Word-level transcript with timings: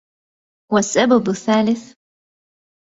وَالسَّبَبُ 0.71 1.29
الثَّالِثُ 1.29 1.95